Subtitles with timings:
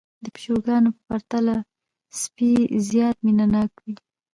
[0.23, 1.55] د پيشوګانو په پرتله
[2.21, 2.51] سپي
[2.89, 3.95] زيات مينه ناک وي